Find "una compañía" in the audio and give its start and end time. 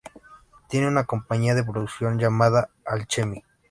0.87-1.53